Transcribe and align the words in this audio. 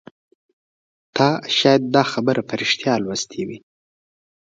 تا 1.15 1.29
شاید 1.57 1.81
دا 1.95 2.03
خبر 2.11 2.35
په 2.47 2.53
ریښتیا 2.61 2.93
لوستی 3.03 3.41
وي 3.47 3.57